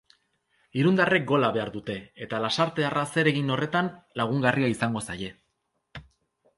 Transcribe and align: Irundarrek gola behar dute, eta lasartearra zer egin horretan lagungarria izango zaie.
Irundarrek 0.83 1.27
gola 1.31 1.51
behar 1.57 1.71
dute, 1.75 1.99
eta 2.27 2.41
lasartearra 2.47 3.05
zer 3.15 3.31
egin 3.35 3.55
horretan 3.57 3.95
lagungarria 4.23 4.75
izango 4.77 5.07
zaie. 5.11 5.33